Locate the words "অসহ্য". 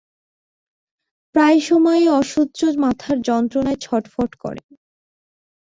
2.19-2.59